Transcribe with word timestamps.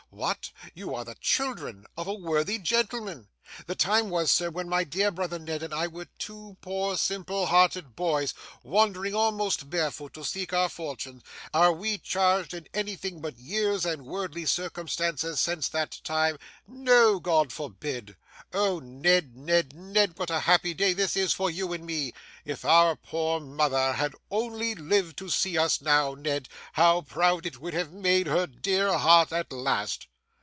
What! 0.13 0.51
You 0.73 0.93
are 0.93 1.05
the 1.05 1.15
children 1.15 1.85
of 1.95 2.05
a 2.05 2.13
worthy 2.13 2.57
gentleman! 2.59 3.29
The 3.65 3.75
time 3.75 4.09
was, 4.09 4.29
sir, 4.31 4.49
when 4.49 4.67
my 4.69 4.83
dear 4.83 5.09
brother 5.11 5.39
Ned 5.39 5.63
and 5.63 5.73
I 5.73 5.87
were 5.87 6.07
two 6.19 6.57
poor 6.61 6.95
simple 6.97 7.45
hearted 7.47 7.95
boys, 7.95 8.33
wandering, 8.63 9.15
almost 9.15 9.69
barefoot, 9.69 10.13
to 10.13 10.23
seek 10.25 10.51
our 10.53 10.69
fortunes: 10.69 11.23
are 11.53 11.71
we 11.73 11.97
changed 11.97 12.53
in 12.53 12.67
anything 12.73 13.19
but 13.19 13.37
years 13.37 13.85
and 13.85 14.05
worldly 14.05 14.45
circumstances 14.45 15.39
since 15.41 15.67
that 15.69 15.99
time? 16.03 16.37
No, 16.67 17.19
God 17.19 17.51
forbid! 17.51 18.15
Oh, 18.53 18.79
Ned, 18.79 19.35
Ned, 19.35 19.75
Ned, 19.75 20.17
what 20.17 20.29
a 20.29 20.39
happy 20.41 20.73
day 20.73 20.93
this 20.93 21.15
is 21.17 21.33
for 21.33 21.49
you 21.49 21.73
and 21.73 21.85
me! 21.85 22.13
If 22.45 22.63
our 22.63 22.95
poor 22.95 23.39
mother 23.41 23.93
had 23.93 24.15
only 24.29 24.75
lived 24.75 25.17
to 25.17 25.29
see 25.29 25.57
us 25.57 25.81
now, 25.81 26.13
Ned, 26.13 26.47
how 26.73 27.01
proud 27.01 27.45
it 27.45 27.59
would 27.59 27.73
have 27.73 27.91
made 27.91 28.27
her 28.27 28.47
dear 28.47 28.97
heart 28.97 29.33
at 29.33 29.51
last! 29.51 30.07